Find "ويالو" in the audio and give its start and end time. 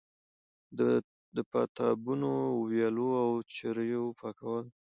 2.63-3.09